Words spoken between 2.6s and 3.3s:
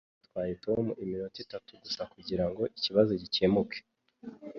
ikibazo